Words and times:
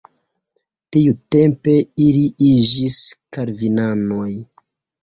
Tiutempe 0.95 1.75
ili 2.07 2.25
iĝis 2.49 2.99
kalvinanoj. 3.39 4.31